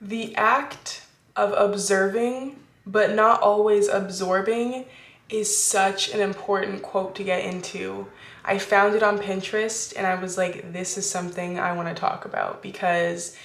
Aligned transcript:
The 0.00 0.34
act 0.36 1.02
of 1.36 1.52
observing, 1.52 2.56
but 2.86 3.14
not 3.14 3.42
always 3.42 3.88
absorbing, 3.88 4.86
is 5.28 5.56
such 5.56 6.12
an 6.12 6.20
important 6.20 6.82
quote 6.82 7.14
to 7.16 7.24
get 7.24 7.44
into. 7.44 8.06
I 8.44 8.58
found 8.58 8.94
it 8.94 9.02
on 9.02 9.18
Pinterest 9.18 9.94
and 9.96 10.06
I 10.06 10.14
was 10.16 10.36
like, 10.36 10.72
this 10.72 10.98
is 10.98 11.08
something 11.08 11.58
I 11.58 11.72
want 11.72 11.88
to 11.88 11.94
talk 11.94 12.24
about 12.24 12.62
because 12.62 13.36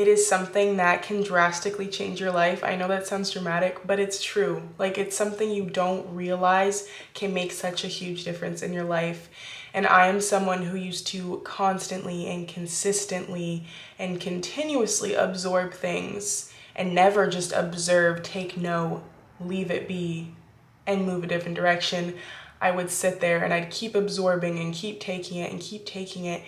it 0.00 0.08
is 0.08 0.26
something 0.26 0.78
that 0.78 1.02
can 1.02 1.22
drastically 1.22 1.86
change 1.86 2.20
your 2.20 2.32
life. 2.32 2.64
I 2.64 2.74
know 2.74 2.88
that 2.88 3.06
sounds 3.06 3.30
dramatic, 3.30 3.86
but 3.86 4.00
it's 4.00 4.22
true. 4.22 4.62
Like, 4.78 4.96
it's 4.96 5.14
something 5.14 5.50
you 5.50 5.66
don't 5.66 6.14
realize 6.14 6.88
can 7.12 7.34
make 7.34 7.52
such 7.52 7.84
a 7.84 7.88
huge 7.88 8.24
difference 8.24 8.62
in 8.62 8.72
your 8.72 8.84
life. 8.84 9.28
And 9.74 9.86
I 9.86 10.06
am 10.06 10.22
someone 10.22 10.62
who 10.62 10.76
used 10.78 11.06
to 11.08 11.42
constantly 11.44 12.26
and 12.26 12.48
consistently 12.48 13.66
and 13.98 14.18
continuously 14.18 15.12
absorb 15.12 15.74
things 15.74 16.50
and 16.74 16.94
never 16.94 17.28
just 17.28 17.52
observe, 17.52 18.22
take 18.22 18.56
note, 18.56 19.02
leave 19.38 19.70
it 19.70 19.86
be, 19.86 20.34
and 20.86 21.04
move 21.04 21.24
a 21.24 21.26
different 21.26 21.56
direction. 21.56 22.14
I 22.58 22.70
would 22.70 22.90
sit 22.90 23.20
there 23.20 23.44
and 23.44 23.52
I'd 23.52 23.70
keep 23.70 23.94
absorbing 23.94 24.58
and 24.58 24.72
keep 24.72 24.98
taking 24.98 25.38
it 25.38 25.52
and 25.52 25.60
keep 25.60 25.84
taking 25.84 26.24
it, 26.24 26.42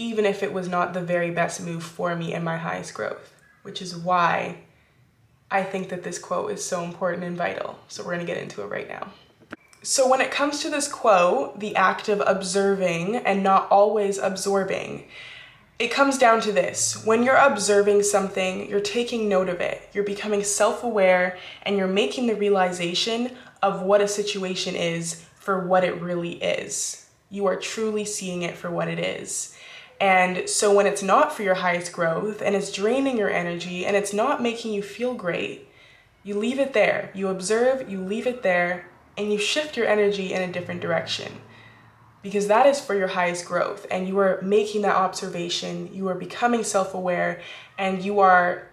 even 0.00 0.24
if 0.24 0.42
it 0.42 0.52
was 0.52 0.66
not 0.66 0.94
the 0.94 1.02
very 1.02 1.30
best 1.30 1.60
move 1.60 1.84
for 1.84 2.16
me 2.16 2.32
in 2.32 2.42
my 2.42 2.56
highest 2.56 2.94
growth, 2.94 3.34
which 3.62 3.82
is 3.82 3.94
why 3.94 4.56
I 5.50 5.62
think 5.62 5.90
that 5.90 6.02
this 6.02 6.18
quote 6.18 6.50
is 6.52 6.64
so 6.64 6.82
important 6.82 7.22
and 7.22 7.36
vital. 7.36 7.78
So 7.88 8.02
we're 8.02 8.12
gonna 8.12 8.24
get 8.24 8.38
into 8.38 8.62
it 8.62 8.68
right 8.68 8.88
now. 8.88 9.08
So, 9.82 10.08
when 10.08 10.20
it 10.20 10.30
comes 10.30 10.60
to 10.60 10.70
this 10.70 10.88
quote, 10.88 11.58
the 11.58 11.74
act 11.74 12.08
of 12.08 12.22
observing 12.26 13.16
and 13.16 13.42
not 13.42 13.66
always 13.70 14.18
absorbing, 14.18 15.04
it 15.78 15.90
comes 15.90 16.18
down 16.18 16.42
to 16.42 16.52
this. 16.52 17.04
When 17.06 17.22
you're 17.22 17.36
observing 17.36 18.02
something, 18.02 18.68
you're 18.68 18.80
taking 18.80 19.28
note 19.28 19.48
of 19.48 19.60
it, 19.60 19.88
you're 19.94 20.04
becoming 20.04 20.44
self 20.44 20.84
aware, 20.84 21.38
and 21.62 21.78
you're 21.78 21.86
making 21.86 22.26
the 22.26 22.34
realization 22.34 23.34
of 23.62 23.82
what 23.82 24.02
a 24.02 24.08
situation 24.08 24.76
is 24.76 25.24
for 25.34 25.66
what 25.66 25.84
it 25.84 26.00
really 26.00 26.32
is. 26.42 27.08
You 27.30 27.46
are 27.46 27.56
truly 27.56 28.04
seeing 28.04 28.42
it 28.42 28.56
for 28.56 28.70
what 28.70 28.88
it 28.88 28.98
is. 28.98 29.56
And 30.00 30.48
so, 30.48 30.74
when 30.74 30.86
it's 30.86 31.02
not 31.02 31.32
for 31.32 31.42
your 31.42 31.56
highest 31.56 31.92
growth 31.92 32.40
and 32.40 32.56
it's 32.56 32.72
draining 32.72 33.18
your 33.18 33.30
energy 33.30 33.84
and 33.84 33.94
it's 33.96 34.14
not 34.14 34.42
making 34.42 34.72
you 34.72 34.82
feel 34.82 35.14
great, 35.14 35.68
you 36.24 36.34
leave 36.38 36.58
it 36.58 36.72
there. 36.72 37.10
You 37.14 37.28
observe, 37.28 37.90
you 37.90 38.00
leave 38.00 38.26
it 38.26 38.42
there, 38.42 38.86
and 39.18 39.30
you 39.30 39.38
shift 39.38 39.76
your 39.76 39.86
energy 39.86 40.32
in 40.32 40.40
a 40.40 40.52
different 40.52 40.80
direction 40.80 41.40
because 42.22 42.48
that 42.48 42.66
is 42.66 42.80
for 42.80 42.94
your 42.94 43.08
highest 43.08 43.46
growth 43.46 43.86
and 43.90 44.06
you 44.06 44.18
are 44.18 44.40
making 44.42 44.82
that 44.82 44.96
observation 44.96 45.92
you 45.92 46.08
are 46.08 46.14
becoming 46.14 46.62
self-aware 46.62 47.40
and 47.78 48.04
you 48.04 48.20
are 48.20 48.68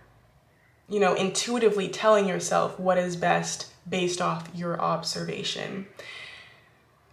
you 0.89 0.99
know 0.99 1.13
intuitively 1.13 1.87
telling 1.87 2.27
yourself 2.27 2.79
what 2.79 2.97
is 2.97 3.15
best 3.15 3.71
based 3.87 4.21
off 4.21 4.49
your 4.53 4.79
observation 4.81 5.87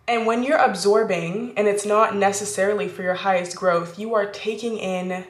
and 0.07 0.27
when 0.27 0.43
you're 0.43 0.59
absorbing 0.59 1.53
and 1.57 1.67
it's 1.67 1.87
not 1.87 2.15
necessarily 2.15 2.89
for 2.89 3.03
your 3.03 3.15
highest 3.15 3.57
growth 3.57 3.99
you 3.99 4.15
are 4.15 4.27
taking 4.27 4.79
in 4.79 5.25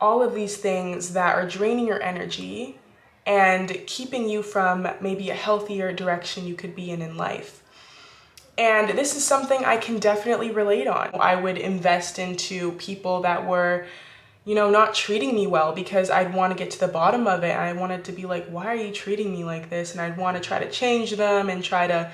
all 0.00 0.22
of 0.22 0.34
these 0.34 0.56
things 0.56 1.12
that 1.12 1.34
are 1.34 1.46
draining 1.46 1.86
your 1.86 2.02
energy 2.02 2.78
and 3.26 3.68
keeping 3.86 4.28
you 4.28 4.42
from 4.42 4.88
maybe 5.00 5.30
a 5.30 5.34
healthier 5.34 5.92
direction 5.92 6.46
you 6.46 6.54
could 6.54 6.74
be 6.74 6.90
in 6.90 7.02
in 7.02 7.16
life. 7.16 7.62
And 8.56 8.90
this 8.90 9.16
is 9.16 9.24
something 9.24 9.64
I 9.64 9.76
can 9.76 9.98
definitely 9.98 10.50
relate 10.50 10.86
on. 10.86 11.10
I 11.14 11.36
would 11.36 11.56
invest 11.56 12.18
into 12.18 12.72
people 12.72 13.22
that 13.22 13.46
were, 13.46 13.86
you 14.44 14.54
know, 14.54 14.70
not 14.70 14.94
treating 14.94 15.34
me 15.34 15.46
well 15.46 15.72
because 15.72 16.10
I'd 16.10 16.34
want 16.34 16.52
to 16.52 16.58
get 16.58 16.70
to 16.72 16.80
the 16.80 16.88
bottom 16.88 17.26
of 17.26 17.44
it. 17.44 17.56
I 17.56 17.72
wanted 17.72 18.04
to 18.06 18.12
be 18.12 18.26
like, 18.26 18.48
why 18.48 18.66
are 18.66 18.74
you 18.74 18.92
treating 18.92 19.32
me 19.32 19.44
like 19.44 19.70
this? 19.70 19.92
And 19.92 20.00
I'd 20.00 20.18
want 20.18 20.36
to 20.36 20.42
try 20.42 20.58
to 20.58 20.70
change 20.70 21.12
them 21.12 21.48
and 21.48 21.62
try 21.62 21.86
to, 21.86 22.10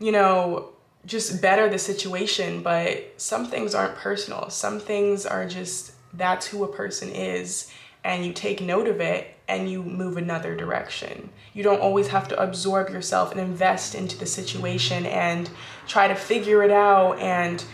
you 0.00 0.10
know, 0.12 0.70
just 1.06 1.40
better 1.40 1.68
the 1.68 1.78
situation. 1.78 2.62
But 2.62 3.14
some 3.16 3.46
things 3.46 3.74
aren't 3.74 3.96
personal, 3.96 4.50
some 4.50 4.80
things 4.80 5.26
are 5.26 5.46
just 5.46 5.92
that's 6.14 6.46
who 6.46 6.64
a 6.64 6.68
person 6.68 7.10
is 7.10 7.70
and 8.04 8.24
you 8.24 8.32
take 8.32 8.60
note 8.60 8.88
of 8.88 9.00
it 9.00 9.34
and 9.48 9.70
you 9.70 9.82
move 9.82 10.16
another 10.16 10.54
direction. 10.54 11.30
You 11.54 11.62
don't 11.62 11.80
always 11.80 12.08
have 12.08 12.28
to 12.28 12.42
absorb 12.42 12.90
yourself 12.90 13.32
and 13.32 13.40
invest 13.40 13.94
into 13.94 14.16
the 14.18 14.26
situation 14.26 15.06
and 15.06 15.48
try 15.86 16.08
to 16.08 16.14
figure 16.14 16.62
it 16.62 16.70
out 16.70 17.18
and, 17.18 17.64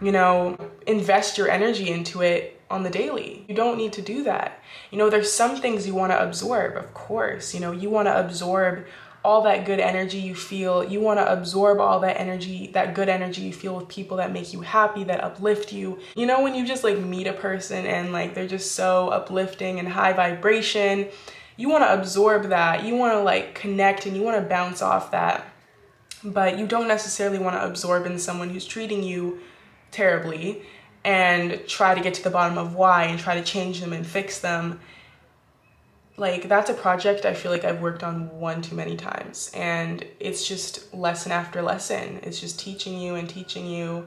you 0.00 0.12
know, 0.12 0.56
invest 0.86 1.36
your 1.36 1.50
energy 1.50 1.90
into 1.90 2.22
it 2.22 2.60
on 2.70 2.82
the 2.82 2.90
daily. 2.90 3.44
You 3.48 3.54
don't 3.54 3.76
need 3.76 3.92
to 3.94 4.02
do 4.02 4.24
that. 4.24 4.60
You 4.90 4.98
know, 4.98 5.10
there's 5.10 5.32
some 5.32 5.56
things 5.56 5.86
you 5.86 5.94
want 5.94 6.12
to 6.12 6.22
absorb, 6.22 6.76
of 6.76 6.94
course. 6.94 7.54
You 7.54 7.60
know, 7.60 7.72
you 7.72 7.90
want 7.90 8.06
to 8.06 8.18
absorb 8.18 8.86
all 9.26 9.42
that 9.42 9.66
good 9.66 9.80
energy 9.80 10.18
you 10.18 10.36
feel. 10.36 10.84
You 10.84 11.00
want 11.00 11.18
to 11.18 11.32
absorb 11.32 11.80
all 11.80 11.98
that 11.98 12.20
energy, 12.20 12.68
that 12.74 12.94
good 12.94 13.08
energy 13.08 13.42
you 13.42 13.52
feel 13.52 13.74
with 13.74 13.88
people 13.88 14.18
that 14.18 14.32
make 14.32 14.52
you 14.52 14.60
happy, 14.60 15.02
that 15.02 15.22
uplift 15.22 15.72
you. 15.72 15.98
You 16.14 16.26
know, 16.26 16.44
when 16.44 16.54
you 16.54 16.64
just 16.64 16.84
like 16.84 16.98
meet 16.98 17.26
a 17.26 17.32
person 17.32 17.86
and 17.86 18.12
like 18.12 18.34
they're 18.34 18.46
just 18.46 18.76
so 18.76 19.08
uplifting 19.08 19.80
and 19.80 19.88
high 19.88 20.12
vibration, 20.12 21.08
you 21.56 21.68
want 21.68 21.82
to 21.82 21.92
absorb 21.92 22.50
that. 22.50 22.84
You 22.84 22.94
want 22.94 23.14
to 23.14 23.20
like 23.20 23.56
connect 23.56 24.06
and 24.06 24.16
you 24.16 24.22
want 24.22 24.40
to 24.40 24.48
bounce 24.48 24.80
off 24.80 25.10
that. 25.10 25.44
But 26.22 26.56
you 26.56 26.68
don't 26.68 26.86
necessarily 26.86 27.40
want 27.40 27.56
to 27.56 27.66
absorb 27.66 28.06
in 28.06 28.20
someone 28.20 28.50
who's 28.50 28.64
treating 28.64 29.02
you 29.02 29.40
terribly 29.90 30.62
and 31.04 31.66
try 31.66 31.96
to 31.96 32.00
get 32.00 32.14
to 32.14 32.22
the 32.22 32.30
bottom 32.30 32.58
of 32.58 32.76
why 32.76 33.06
and 33.06 33.18
try 33.18 33.34
to 33.34 33.42
change 33.42 33.80
them 33.80 33.92
and 33.92 34.06
fix 34.06 34.38
them 34.38 34.78
like 36.16 36.48
that's 36.48 36.70
a 36.70 36.74
project 36.74 37.26
I 37.26 37.34
feel 37.34 37.52
like 37.52 37.64
I've 37.64 37.80
worked 37.80 38.02
on 38.02 38.38
one 38.38 38.62
too 38.62 38.74
many 38.74 38.96
times 38.96 39.50
and 39.54 40.04
it's 40.18 40.46
just 40.46 40.92
lesson 40.94 41.32
after 41.32 41.62
lesson. 41.62 42.20
It's 42.22 42.40
just 42.40 42.58
teaching 42.58 42.98
you 42.98 43.16
and 43.16 43.28
teaching 43.28 43.66
you 43.66 44.06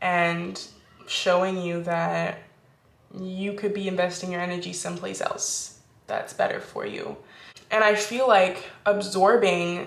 and 0.00 0.62
showing 1.06 1.60
you 1.60 1.82
that 1.84 2.38
you 3.18 3.54
could 3.54 3.72
be 3.72 3.88
investing 3.88 4.30
your 4.30 4.40
energy 4.40 4.72
someplace 4.72 5.20
else 5.20 5.80
that's 6.06 6.32
better 6.32 6.60
for 6.60 6.84
you. 6.84 7.16
And 7.70 7.82
I 7.82 7.94
feel 7.94 8.28
like 8.28 8.64
absorbing 8.86 9.86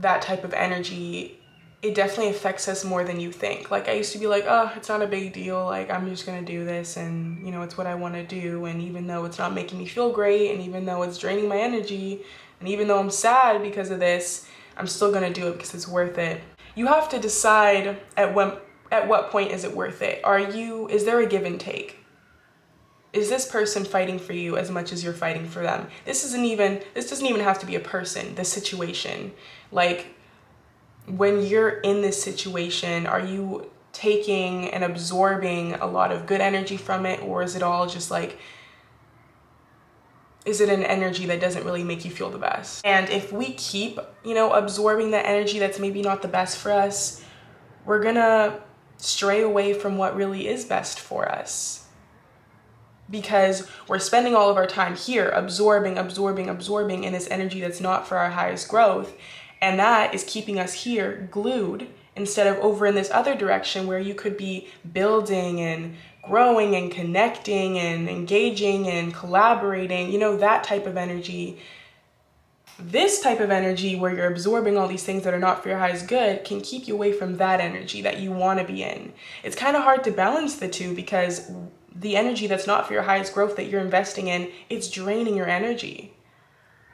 that 0.00 0.22
type 0.22 0.44
of 0.44 0.52
energy 0.52 1.40
it 1.80 1.94
definitely 1.94 2.30
affects 2.30 2.66
us 2.66 2.84
more 2.84 3.04
than 3.04 3.20
you 3.20 3.30
think. 3.30 3.70
Like 3.70 3.88
I 3.88 3.92
used 3.92 4.12
to 4.12 4.18
be 4.18 4.26
like, 4.26 4.44
oh, 4.48 4.72
it's 4.74 4.88
not 4.88 5.00
a 5.00 5.06
big 5.06 5.32
deal. 5.32 5.64
Like 5.64 5.90
I'm 5.90 6.08
just 6.08 6.26
gonna 6.26 6.42
do 6.42 6.64
this 6.64 6.96
and 6.96 7.44
you 7.44 7.52
know, 7.52 7.62
it's 7.62 7.78
what 7.78 7.86
I 7.86 7.94
wanna 7.94 8.24
do. 8.24 8.64
And 8.64 8.82
even 8.82 9.06
though 9.06 9.24
it's 9.24 9.38
not 9.38 9.54
making 9.54 9.78
me 9.78 9.86
feel 9.86 10.10
great 10.10 10.50
and 10.52 10.60
even 10.62 10.84
though 10.84 11.02
it's 11.02 11.18
draining 11.18 11.48
my 11.48 11.58
energy 11.58 12.22
and 12.58 12.68
even 12.68 12.88
though 12.88 12.98
I'm 12.98 13.10
sad 13.10 13.62
because 13.62 13.90
of 13.90 14.00
this, 14.00 14.48
I'm 14.76 14.88
still 14.88 15.12
gonna 15.12 15.32
do 15.32 15.48
it 15.48 15.52
because 15.52 15.72
it's 15.72 15.86
worth 15.86 16.18
it. 16.18 16.40
You 16.74 16.86
have 16.86 17.08
to 17.10 17.18
decide 17.20 17.98
at 18.16 18.34
when 18.34 18.52
at 18.90 19.06
what 19.06 19.30
point 19.30 19.52
is 19.52 19.64
it 19.64 19.74
worth 19.74 20.02
it? 20.02 20.20
Are 20.24 20.40
you 20.40 20.88
is 20.88 21.04
there 21.04 21.20
a 21.20 21.26
give 21.26 21.44
and 21.44 21.60
take? 21.60 21.98
Is 23.12 23.28
this 23.28 23.48
person 23.48 23.84
fighting 23.84 24.18
for 24.18 24.32
you 24.32 24.56
as 24.56 24.70
much 24.70 24.92
as 24.92 25.04
you're 25.04 25.12
fighting 25.12 25.46
for 25.46 25.62
them? 25.62 25.86
This 26.04 26.24
isn't 26.24 26.44
even 26.44 26.82
this 26.94 27.08
doesn't 27.08 27.26
even 27.26 27.40
have 27.40 27.60
to 27.60 27.66
be 27.66 27.76
a 27.76 27.80
person, 27.80 28.34
the 28.34 28.44
situation. 28.44 29.32
Like 29.70 30.14
when 31.16 31.44
you're 31.44 31.68
in 31.68 32.02
this 32.02 32.22
situation, 32.22 33.06
are 33.06 33.20
you 33.20 33.70
taking 33.92 34.70
and 34.70 34.84
absorbing 34.84 35.74
a 35.74 35.86
lot 35.86 36.12
of 36.12 36.26
good 36.26 36.40
energy 36.40 36.76
from 36.76 37.06
it, 37.06 37.22
or 37.22 37.42
is 37.42 37.56
it 37.56 37.62
all 37.62 37.86
just 37.86 38.10
like, 38.10 38.38
is 40.44 40.60
it 40.60 40.68
an 40.68 40.84
energy 40.84 41.26
that 41.26 41.40
doesn't 41.40 41.64
really 41.64 41.82
make 41.82 42.04
you 42.04 42.10
feel 42.10 42.30
the 42.30 42.38
best? 42.38 42.84
And 42.84 43.08
if 43.10 43.32
we 43.32 43.52
keep, 43.54 43.98
you 44.24 44.34
know, 44.34 44.52
absorbing 44.52 45.10
that 45.10 45.26
energy 45.26 45.58
that's 45.58 45.78
maybe 45.78 46.00
not 46.02 46.22
the 46.22 46.28
best 46.28 46.58
for 46.58 46.70
us, 46.72 47.22
we're 47.84 48.02
gonna 48.02 48.60
stray 48.98 49.42
away 49.42 49.72
from 49.72 49.96
what 49.96 50.14
really 50.14 50.48
is 50.48 50.64
best 50.64 51.00
for 51.00 51.28
us. 51.28 51.86
Because 53.10 53.66
we're 53.88 53.98
spending 53.98 54.34
all 54.34 54.50
of 54.50 54.56
our 54.56 54.66
time 54.66 54.94
here 54.94 55.30
absorbing, 55.30 55.96
absorbing, 55.96 56.50
absorbing 56.50 57.04
in 57.04 57.14
this 57.14 57.28
energy 57.30 57.60
that's 57.60 57.80
not 57.80 58.06
for 58.06 58.18
our 58.18 58.30
highest 58.30 58.68
growth. 58.68 59.14
And 59.60 59.78
that 59.78 60.14
is 60.14 60.24
keeping 60.24 60.58
us 60.58 60.72
here 60.72 61.28
glued 61.30 61.88
instead 62.16 62.46
of 62.46 62.56
over 62.62 62.86
in 62.86 62.94
this 62.94 63.10
other 63.10 63.34
direction 63.34 63.86
where 63.86 63.98
you 63.98 64.14
could 64.14 64.36
be 64.36 64.68
building 64.92 65.60
and 65.60 65.96
growing 66.22 66.74
and 66.74 66.90
connecting 66.90 67.78
and 67.78 68.08
engaging 68.08 68.88
and 68.88 69.14
collaborating, 69.14 70.12
you 70.12 70.18
know, 70.18 70.36
that 70.36 70.64
type 70.64 70.86
of 70.86 70.96
energy. 70.96 71.58
This 72.78 73.20
type 73.20 73.40
of 73.40 73.50
energy 73.50 73.96
where 73.96 74.14
you're 74.14 74.30
absorbing 74.30 74.76
all 74.76 74.86
these 74.86 75.02
things 75.02 75.24
that 75.24 75.34
are 75.34 75.38
not 75.38 75.62
for 75.62 75.68
your 75.68 75.78
highest 75.78 76.06
good 76.06 76.44
can 76.44 76.60
keep 76.60 76.86
you 76.86 76.94
away 76.94 77.12
from 77.12 77.38
that 77.38 77.60
energy 77.60 78.02
that 78.02 78.20
you 78.20 78.30
want 78.30 78.60
to 78.60 78.64
be 78.64 78.82
in. 78.82 79.12
It's 79.42 79.56
kind 79.56 79.76
of 79.76 79.82
hard 79.82 80.04
to 80.04 80.12
balance 80.12 80.56
the 80.56 80.68
two 80.68 80.94
because 80.94 81.50
the 81.94 82.16
energy 82.16 82.46
that's 82.46 82.66
not 82.66 82.86
for 82.86 82.92
your 82.92 83.02
highest 83.02 83.34
growth 83.34 83.56
that 83.56 83.66
you're 83.66 83.80
investing 83.80 84.28
in, 84.28 84.50
it's 84.70 84.88
draining 84.88 85.36
your 85.36 85.48
energy. 85.48 86.14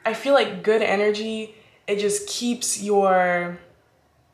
I 0.05 0.13
feel 0.13 0.33
like 0.33 0.63
good 0.63 0.81
energy 0.81 1.55
it 1.87 1.99
just 1.99 2.27
keeps 2.27 2.81
your 2.81 3.57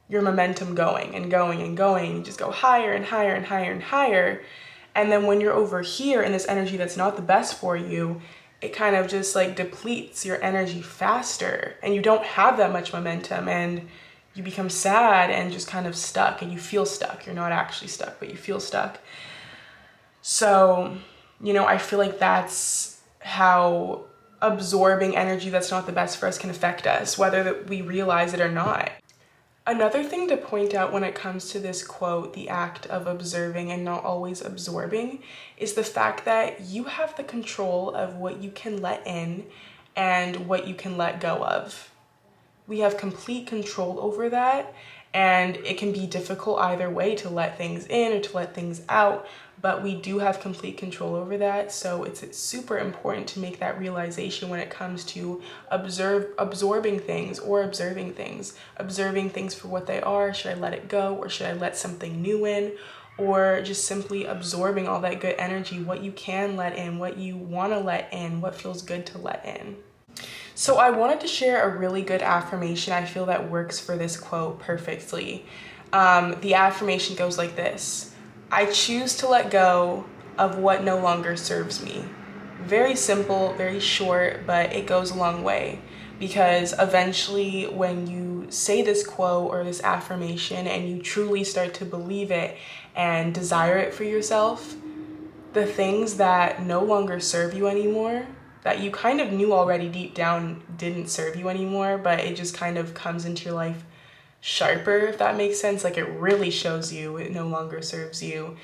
your 0.10 0.22
momentum 0.22 0.76
going 0.76 1.16
and 1.16 1.32
going 1.32 1.62
and 1.62 1.78
going. 1.78 2.18
You 2.18 2.22
just 2.22 2.38
go 2.38 2.52
higher 2.52 2.92
and 2.92 3.06
higher 3.06 3.34
and 3.34 3.46
higher 3.46 3.72
and 3.72 3.82
higher. 3.82 4.42
And 4.94 5.10
then 5.10 5.26
when 5.26 5.40
you're 5.40 5.54
over 5.54 5.82
here 5.82 6.22
in 6.22 6.34
this 6.34 6.48
energy 6.50 6.76
that's 6.76 6.98
not 6.98 7.16
the 7.16 7.22
best 7.22 7.58
for 7.58 7.78
you, 7.78 8.22
it 8.60 8.74
kind 8.74 8.96
of 8.96 9.08
just 9.08 9.36
like 9.36 9.56
depletes 9.56 10.26
your 10.26 10.42
energy 10.44 10.82
faster 10.82 11.76
and 11.82 11.96
you 11.96 12.02
don't 12.02 12.24
have 12.24 12.58
that 12.58 12.74
much 12.74 12.92
momentum 12.92 13.48
and 13.48 13.88
you 14.34 14.44
become 14.44 14.70
sad 14.70 15.30
and 15.30 15.52
just 15.52 15.68
kind 15.68 15.88
of 15.88 15.96
stuck 15.96 16.42
and 16.42 16.52
you 16.52 16.60
feel 16.60 16.86
stuck. 16.86 17.26
You're 17.26 17.36
not 17.36 17.54
actually 17.54 17.88
stuck, 17.88 18.20
but 18.20 18.30
you 18.30 18.36
feel 18.36 18.60
stuck. 18.60 19.00
So, 20.22 20.98
you 21.42 21.54
know, 21.54 21.66
I 21.66 21.78
feel 21.78 22.00
like 22.00 22.20
that's 22.20 23.00
how 23.20 24.06
absorbing 24.42 25.16
energy 25.16 25.50
that's 25.50 25.72
not 25.72 25.86
the 25.86 25.92
best 25.92 26.18
for 26.18 26.28
us 26.28 26.38
can 26.38 26.50
affect 26.50 26.88
us, 26.88 27.18
whether 27.18 27.64
we 27.68 27.82
realize 27.82 28.34
it 28.34 28.42
or 28.42 28.52
not. 28.52 28.92
Another 29.68 30.04
thing 30.04 30.28
to 30.28 30.38
point 30.38 30.74
out 30.74 30.92
when 30.92 31.04
it 31.04 31.14
comes 31.14 31.50
to 31.52 31.60
this 31.60 31.84
quote, 31.84 32.34
the 32.34 32.50
act 32.50 32.88
of 32.88 33.06
observing 33.06 33.72
and 33.72 33.86
not 33.86 34.04
always 34.04 34.42
absorbing, 34.42 35.22
is 35.58 35.74
the 35.74 35.84
fact 35.84 36.26
that 36.26 36.62
you 36.62 36.86
have 36.86 37.16
the 37.16 37.24
control 37.24 37.94
of 37.94 38.16
what 38.16 38.42
you 38.42 38.50
can 38.50 38.82
let 38.82 39.06
in 39.06 39.46
and 39.96 40.48
what 40.48 40.68
you 40.68 40.74
can 40.74 40.98
let 40.98 41.20
go 41.20 41.44
of. 41.44 41.92
We 42.66 42.80
have 42.80 42.98
complete 42.98 43.46
control 43.46 44.00
over 44.00 44.30
that, 44.30 44.74
and 45.14 45.58
it 45.58 45.78
can 45.78 45.92
be 45.92 46.08
difficult 46.08 46.60
either 46.60 46.90
way 46.90 47.16
to 47.16 47.30
let 47.30 47.58
things 47.58 47.86
in 47.88 48.14
or 48.14 48.20
to 48.22 48.36
let 48.36 48.54
things 48.54 48.82
out 48.88 49.28
but 49.62 49.84
we 49.84 49.96
do 49.96 50.20
have 50.20 50.40
complete 50.40 50.78
control 50.78 51.16
over 51.16 51.38
that. 51.38 51.72
So 51.72 52.04
it's, 52.04 52.22
super 52.32 52.80
important 52.80 53.28
to 53.28 53.40
make 53.40 53.60
that 53.60 53.80
realization 53.80 54.50
when 54.50 54.60
it 54.60 54.70
comes 54.70 55.04
to 55.06 55.42
observe 55.70 56.28
absorbing 56.38 57.00
things 57.00 57.40
or 57.40 57.64
observing 57.64 58.14
things. 58.14 58.56
Observing 58.78 59.30
things 59.30 59.54
for 59.54 59.68
what 59.68 59.86
they 59.86 60.02
are. 60.02 60.34
Should 60.34 60.58
i 60.58 60.60
let 60.60 60.74
it 60.74 60.88
go 60.88 61.16
or 61.16 61.30
should 61.30 61.48
i 61.48 61.54
let 61.54 61.78
something 61.78 62.22
new 62.22 62.46
in? 62.46 62.74
Or 63.18 63.62
just 63.62 63.86
simply 63.86 64.26
absorbing 64.26 64.88
all 64.88 65.02
that 65.02 65.20
good 65.20 65.36
energy 65.38 65.82
what 65.82 66.02
you 66.04 66.12
can 66.14 66.56
let 66.56 66.76
in 66.76 66.98
what 66.98 67.18
you 67.18 67.38
want 67.38 67.74
to 67.74 67.80
let 67.80 68.12
in 68.12 68.42
what 68.42 68.56
feels 68.56 68.82
good 68.82 69.06
to 69.08 69.18
let 69.18 69.46
in 69.46 69.76
so 70.62 70.78
i 70.78 70.92
wanted 70.92 71.20
to 71.20 71.28
share 71.28 71.64
a 71.64 71.76
really 71.76 72.04
good 72.04 72.22
affirmation 72.22 72.94
i 72.94 73.04
feel 73.04 73.26
that 73.26 73.50
works 73.50 73.80
for 73.80 73.98
this 73.98 74.16
quote 74.16 74.60
perfectly. 74.60 75.44
Um, 75.94 76.40
the 76.42 76.54
affirmation 76.54 77.16
goes 77.16 77.38
like 77.38 77.56
this. 77.56 78.14
I 78.52 78.66
choose 78.68 79.18
to 79.18 79.28
let 79.28 79.52
go 79.52 80.06
of 80.38 80.58
what 80.58 80.84
no 80.84 81.00
longer 81.00 81.36
serves 81.36 81.84
me. 81.84 82.06
Very 82.62 82.96
simple, 82.96 83.54
very 83.54 83.80
short, 83.80 84.46
but 84.46 84.72
it 84.74 84.88
goes 84.88 85.12
a 85.12 85.16
long 85.16 85.44
way. 85.44 85.80
Because 86.20 86.74
eventually, 86.78 87.64
when 87.66 88.06
you 88.08 88.46
say 88.50 88.84
this 88.84 89.06
quote 89.06 89.50
or 89.50 89.64
this 89.64 89.82
affirmation 89.84 90.68
and 90.68 90.88
you 90.88 91.02
truly 91.02 91.44
start 91.44 91.74
to 91.76 91.86
believe 91.86 92.30
it 92.30 92.56
and 92.96 93.34
desire 93.34 93.78
it 93.78 93.94
for 93.94 94.04
yourself, 94.04 94.76
the 95.54 95.66
things 95.66 96.16
that 96.18 96.64
no 96.64 96.84
longer 96.84 97.20
serve 97.20 97.56
you 97.56 97.68
anymore, 97.68 98.28
that 98.64 98.80
you 98.80 98.92
kind 98.92 99.20
of 99.20 99.32
knew 99.32 99.54
already 99.54 99.90
deep 99.90 100.14
down 100.14 100.64
didn't 100.78 101.08
serve 101.08 101.36
you 101.36 101.50
anymore, 101.50 101.98
but 101.98 102.20
it 102.20 102.36
just 102.36 102.56
kind 102.56 102.78
of 102.78 102.94
comes 102.94 103.26
into 103.26 103.46
your 103.46 103.56
life 103.56 103.84
sharper, 104.40 104.98
if 104.98 105.18
that 105.20 105.38
makes 105.38 105.60
sense, 105.60 105.84
like 105.84 105.98
it 105.98 106.06
really 106.06 106.50
shows 106.50 106.92
you 106.92 107.18
it 107.18 107.32
no 107.32 107.48
longer 107.48 107.82
serves 107.82 108.22
you, 108.22 108.58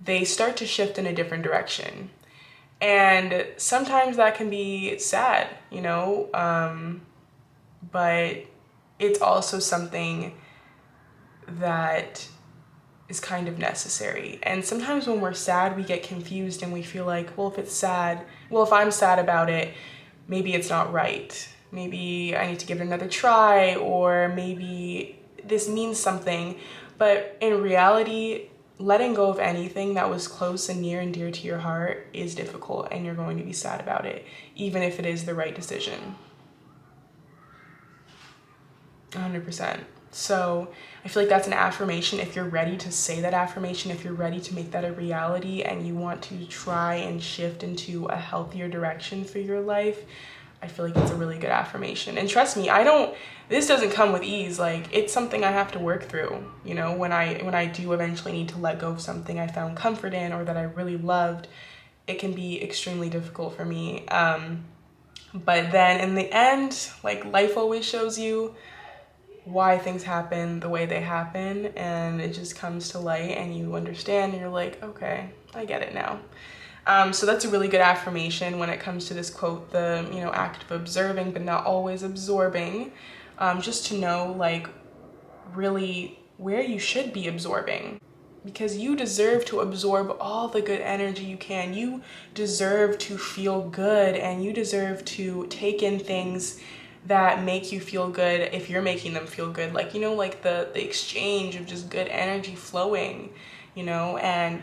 they 0.00 0.24
start 0.24 0.56
to 0.58 0.66
shift 0.66 0.98
in 0.98 1.06
a 1.06 1.14
different 1.14 1.42
direction. 1.42 2.10
And 2.80 3.46
sometimes 3.56 4.16
that 4.18 4.34
can 4.34 4.50
be 4.50 4.98
sad, 4.98 5.48
you 5.70 5.80
know, 5.80 6.28
um, 6.34 7.02
but 7.90 8.44
it's 8.98 9.20
also 9.20 9.58
something 9.58 10.34
that 11.46 12.28
is 13.08 13.20
kind 13.20 13.48
of 13.48 13.58
necessary. 13.58 14.38
And 14.42 14.64
sometimes 14.64 15.06
when 15.06 15.20
we're 15.20 15.34
sad, 15.34 15.76
we 15.76 15.82
get 15.82 16.02
confused 16.02 16.62
and 16.62 16.72
we 16.72 16.82
feel 16.82 17.04
like, 17.04 17.36
well, 17.36 17.48
if 17.48 17.58
it's 17.58 17.74
sad, 17.74 18.24
well, 18.50 18.62
if 18.62 18.72
I'm 18.72 18.90
sad 18.90 19.18
about 19.18 19.50
it, 19.50 19.74
maybe 20.26 20.54
it's 20.54 20.70
not 20.70 20.92
right 20.92 21.48
maybe 21.74 22.36
I 22.36 22.46
need 22.46 22.60
to 22.60 22.66
give 22.66 22.80
it 22.80 22.84
another 22.84 23.08
try, 23.08 23.74
or 23.74 24.28
maybe 24.28 25.18
this 25.44 25.68
means 25.68 25.98
something. 25.98 26.56
But 26.96 27.36
in 27.40 27.60
reality, 27.60 28.48
letting 28.78 29.14
go 29.14 29.28
of 29.28 29.38
anything 29.38 29.94
that 29.94 30.08
was 30.08 30.28
close 30.28 30.68
and 30.68 30.80
near 30.80 31.00
and 31.00 31.12
dear 31.12 31.30
to 31.30 31.46
your 31.46 31.58
heart 31.58 32.06
is 32.12 32.34
difficult, 32.34 32.88
and 32.92 33.04
you're 33.04 33.14
going 33.14 33.36
to 33.38 33.44
be 33.44 33.52
sad 33.52 33.80
about 33.80 34.06
it, 34.06 34.24
even 34.54 34.82
if 34.82 34.98
it 34.98 35.04
is 35.04 35.24
the 35.24 35.34
right 35.34 35.54
decision. 35.54 36.14
100%. 39.10 39.80
So 40.14 40.68
I 41.04 41.08
feel 41.08 41.24
like 41.24 41.28
that's 41.28 41.48
an 41.48 41.52
affirmation. 41.52 42.20
If 42.20 42.36
you're 42.36 42.44
ready 42.48 42.76
to 42.76 42.92
say 42.92 43.20
that 43.20 43.34
affirmation, 43.34 43.90
if 43.90 44.04
you're 44.04 44.14
ready 44.14 44.40
to 44.40 44.54
make 44.54 44.70
that 44.70 44.84
a 44.84 44.92
reality 44.92 45.62
and 45.62 45.84
you 45.84 45.96
want 45.96 46.22
to 46.22 46.46
try 46.46 46.94
and 46.94 47.20
shift 47.20 47.64
into 47.64 48.06
a 48.06 48.16
healthier 48.16 48.68
direction 48.68 49.24
for 49.24 49.40
your 49.40 49.60
life, 49.60 50.04
I 50.62 50.68
feel 50.68 50.86
like 50.86 50.96
it's 50.96 51.10
a 51.10 51.16
really 51.16 51.38
good 51.38 51.50
affirmation. 51.50 52.16
And 52.16 52.28
trust 52.28 52.56
me, 52.56 52.70
I 52.70 52.84
don't 52.84 53.14
this 53.48 53.66
doesn't 53.66 53.90
come 53.90 54.12
with 54.12 54.22
ease. 54.22 54.58
Like 54.58 54.88
it's 54.92 55.12
something 55.12 55.42
I 55.42 55.50
have 55.50 55.72
to 55.72 55.80
work 55.80 56.04
through. 56.04 56.44
You 56.64 56.74
know, 56.74 56.96
when 56.96 57.12
I 57.12 57.42
when 57.42 57.56
I 57.56 57.66
do 57.66 57.92
eventually 57.92 58.32
need 58.32 58.50
to 58.50 58.58
let 58.58 58.78
go 58.78 58.90
of 58.90 59.00
something 59.00 59.40
I 59.40 59.48
found 59.48 59.76
comfort 59.76 60.14
in 60.14 60.32
or 60.32 60.44
that 60.44 60.56
I 60.56 60.62
really 60.62 60.96
loved, 60.96 61.48
it 62.06 62.20
can 62.20 62.32
be 62.32 62.62
extremely 62.62 63.10
difficult 63.10 63.56
for 63.56 63.64
me. 63.64 64.06
Um 64.06 64.64
but 65.34 65.72
then 65.72 66.00
in 66.00 66.14
the 66.14 66.32
end, 66.32 66.88
like 67.02 67.24
life 67.24 67.56
always 67.56 67.84
shows 67.84 68.16
you 68.16 68.54
why 69.44 69.78
things 69.78 70.02
happen 70.02 70.60
the 70.60 70.68
way 70.68 70.86
they 70.86 71.00
happen 71.00 71.66
and 71.76 72.20
it 72.20 72.32
just 72.32 72.56
comes 72.56 72.88
to 72.90 72.98
light 72.98 73.36
and 73.36 73.56
you 73.56 73.74
understand 73.74 74.32
and 74.32 74.40
you're 74.40 74.50
like, 74.50 74.82
okay, 74.82 75.30
I 75.54 75.64
get 75.64 75.82
it 75.82 75.94
now. 75.94 76.18
Um, 76.86 77.12
so 77.12 77.26
that's 77.26 77.44
a 77.44 77.48
really 77.48 77.68
good 77.68 77.80
affirmation 77.80 78.58
when 78.58 78.68
it 78.68 78.80
comes 78.80 79.06
to 79.06 79.14
this 79.14 79.30
quote, 79.30 79.70
the 79.70 80.06
you 80.12 80.20
know 80.20 80.32
act 80.32 80.64
of 80.64 80.72
observing 80.72 81.32
but 81.32 81.42
not 81.42 81.64
always 81.64 82.02
absorbing. 82.02 82.92
Um, 83.38 83.60
just 83.60 83.86
to 83.86 83.98
know 83.98 84.34
like 84.38 84.68
really 85.54 86.18
where 86.36 86.62
you 86.62 86.78
should 86.78 87.12
be 87.12 87.28
absorbing 87.28 88.00
because 88.44 88.76
you 88.76 88.94
deserve 88.94 89.44
to 89.46 89.60
absorb 89.60 90.14
all 90.20 90.48
the 90.48 90.60
good 90.60 90.80
energy 90.80 91.24
you 91.24 91.36
can. 91.36 91.72
You 91.72 92.02
deserve 92.34 92.98
to 92.98 93.16
feel 93.16 93.68
good 93.70 94.16
and 94.16 94.44
you 94.44 94.52
deserve 94.52 95.04
to 95.06 95.46
take 95.48 95.82
in 95.82 95.98
things 95.98 96.60
that 97.06 97.42
make 97.44 97.70
you 97.70 97.80
feel 97.80 98.08
good 98.08 98.40
if 98.52 98.70
you're 98.70 98.82
making 98.82 99.12
them 99.12 99.26
feel 99.26 99.50
good. 99.50 99.74
Like, 99.74 99.94
you 99.94 100.00
know, 100.00 100.14
like 100.14 100.42
the, 100.42 100.68
the 100.72 100.82
exchange 100.82 101.54
of 101.56 101.66
just 101.66 101.90
good 101.90 102.08
energy 102.08 102.54
flowing, 102.54 103.32
you 103.74 103.84
know, 103.84 104.16
and 104.18 104.62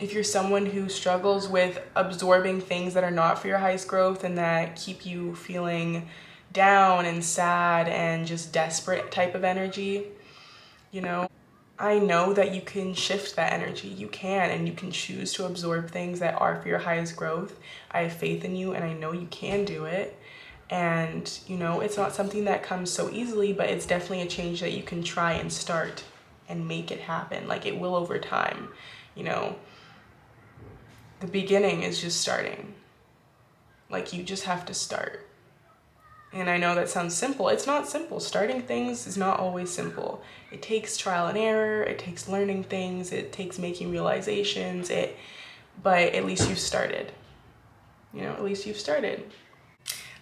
if 0.00 0.12
you're 0.12 0.24
someone 0.24 0.66
who 0.66 0.88
struggles 0.88 1.48
with 1.48 1.80
absorbing 1.94 2.60
things 2.60 2.94
that 2.94 3.04
are 3.04 3.10
not 3.10 3.38
for 3.38 3.46
your 3.46 3.58
highest 3.58 3.86
growth 3.86 4.24
and 4.24 4.36
that 4.36 4.74
keep 4.74 5.06
you 5.06 5.34
feeling 5.36 6.08
down 6.52 7.06
and 7.06 7.24
sad 7.24 7.88
and 7.88 8.26
just 8.26 8.52
desperate 8.52 9.12
type 9.12 9.36
of 9.36 9.44
energy, 9.44 10.06
you 10.90 11.00
know, 11.00 11.28
I 11.78 11.98
know 11.98 12.32
that 12.32 12.54
you 12.54 12.60
can 12.60 12.94
shift 12.94 13.36
that 13.36 13.52
energy. 13.52 13.88
You 13.88 14.08
can, 14.08 14.50
and 14.50 14.68
you 14.68 14.74
can 14.74 14.90
choose 14.90 15.32
to 15.34 15.46
absorb 15.46 15.90
things 15.90 16.20
that 16.20 16.40
are 16.40 16.60
for 16.60 16.68
your 16.68 16.78
highest 16.78 17.16
growth. 17.16 17.58
I 17.90 18.02
have 18.02 18.12
faith 18.12 18.44
in 18.44 18.54
you, 18.54 18.72
and 18.72 18.84
I 18.84 18.92
know 18.92 19.12
you 19.12 19.26
can 19.30 19.64
do 19.64 19.84
it. 19.84 20.16
And, 20.72 21.38
you 21.46 21.58
know, 21.58 21.80
it's 21.80 21.98
not 21.98 22.14
something 22.14 22.46
that 22.46 22.62
comes 22.62 22.90
so 22.90 23.10
easily, 23.10 23.52
but 23.52 23.68
it's 23.68 23.84
definitely 23.84 24.22
a 24.22 24.26
change 24.26 24.60
that 24.60 24.72
you 24.72 24.82
can 24.82 25.02
try 25.04 25.34
and 25.34 25.52
start 25.52 26.02
and 26.48 26.66
make 26.66 26.90
it 26.90 27.00
happen. 27.00 27.46
Like 27.46 27.66
it 27.66 27.78
will 27.78 27.94
over 27.94 28.18
time, 28.18 28.68
you 29.14 29.24
know 29.24 29.56
the 31.22 31.28
beginning 31.28 31.84
is 31.84 32.00
just 32.00 32.20
starting. 32.20 32.74
Like 33.88 34.12
you 34.12 34.24
just 34.24 34.44
have 34.44 34.66
to 34.66 34.74
start. 34.74 35.28
And 36.32 36.50
I 36.50 36.56
know 36.56 36.74
that 36.74 36.88
sounds 36.88 37.14
simple. 37.14 37.48
It's 37.48 37.66
not 37.66 37.88
simple. 37.88 38.18
Starting 38.18 38.62
things 38.62 39.06
is 39.06 39.16
not 39.16 39.38
always 39.38 39.70
simple. 39.70 40.22
It 40.50 40.62
takes 40.62 40.96
trial 40.96 41.28
and 41.28 41.38
error, 41.38 41.82
it 41.84 41.98
takes 41.98 42.28
learning 42.28 42.64
things, 42.64 43.12
it 43.12 43.32
takes 43.32 43.58
making 43.58 43.90
realizations, 43.90 44.90
it 44.90 45.16
but 45.82 46.12
at 46.14 46.24
least 46.24 46.48
you've 46.48 46.58
started. 46.58 47.12
You 48.12 48.22
know, 48.22 48.32
at 48.32 48.42
least 48.42 48.66
you've 48.66 48.80
started. 48.80 49.30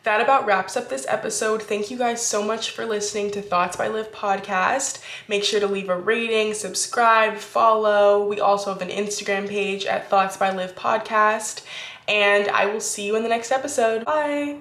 That 0.02 0.22
about 0.22 0.46
wraps 0.46 0.76
up 0.78 0.88
this 0.88 1.04
episode. 1.08 1.62
Thank 1.62 1.90
you 1.90 1.98
guys 1.98 2.24
so 2.24 2.42
much 2.42 2.70
for 2.70 2.86
listening 2.86 3.30
to 3.32 3.42
Thoughts 3.42 3.76
by 3.76 3.88
Liv 3.88 4.10
podcast. 4.12 5.02
Make 5.28 5.44
sure 5.44 5.60
to 5.60 5.66
leave 5.66 5.90
a 5.90 5.96
rating, 5.96 6.54
subscribe, 6.54 7.36
follow. 7.36 8.26
We 8.26 8.40
also 8.40 8.72
have 8.72 8.80
an 8.80 8.88
Instagram 8.88 9.46
page 9.46 9.84
at 9.84 10.08
Thoughts 10.08 10.38
by 10.38 10.52
Liv 10.52 10.74
podcast. 10.74 11.62
And 12.08 12.48
I 12.48 12.64
will 12.64 12.80
see 12.80 13.06
you 13.06 13.14
in 13.14 13.22
the 13.22 13.28
next 13.28 13.52
episode. 13.52 14.06
Bye. 14.06 14.60